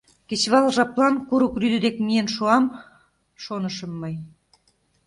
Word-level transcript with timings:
Кечывал 0.27 0.65
жаплан 0.75 1.13
курык 1.27 1.53
рӱдӧ 1.61 1.79
дек 1.85 1.95
миен 2.05 2.27
шуам, 2.35 2.65
шонышым 3.43 3.91
мый. 4.01 4.15